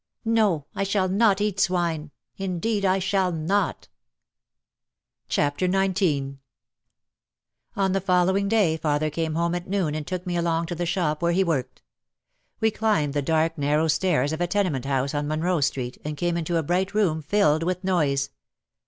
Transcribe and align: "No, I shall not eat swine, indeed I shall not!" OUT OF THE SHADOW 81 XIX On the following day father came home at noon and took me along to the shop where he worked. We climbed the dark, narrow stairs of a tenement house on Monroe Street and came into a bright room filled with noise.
"No, 0.25 0.65
I 0.73 0.83
shall 0.83 1.07
not 1.07 1.39
eat 1.41 1.59
swine, 1.59 2.09
indeed 2.35 2.83
I 2.85 2.97
shall 2.97 3.31
not!" 3.31 3.87
OUT 5.37 5.37
OF 5.37 5.53
THE 5.59 5.63
SHADOW 5.67 5.79
81 5.79 6.27
XIX 6.31 6.37
On 7.75 7.91
the 7.91 8.01
following 8.01 8.47
day 8.47 8.77
father 8.77 9.11
came 9.11 9.35
home 9.35 9.53
at 9.53 9.67
noon 9.67 9.93
and 9.93 10.07
took 10.07 10.25
me 10.25 10.35
along 10.35 10.65
to 10.65 10.73
the 10.73 10.87
shop 10.87 11.21
where 11.21 11.33
he 11.33 11.43
worked. 11.43 11.83
We 12.59 12.71
climbed 12.71 13.13
the 13.13 13.21
dark, 13.21 13.59
narrow 13.59 13.87
stairs 13.87 14.33
of 14.33 14.41
a 14.41 14.47
tenement 14.47 14.85
house 14.85 15.13
on 15.13 15.27
Monroe 15.27 15.61
Street 15.61 15.99
and 16.03 16.17
came 16.17 16.35
into 16.35 16.57
a 16.57 16.63
bright 16.63 16.95
room 16.95 17.21
filled 17.21 17.61
with 17.61 17.83
noise. 17.83 18.31